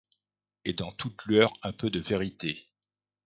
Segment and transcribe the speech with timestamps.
[0.65, 2.65] Et dans toute lueur un peu de vérité;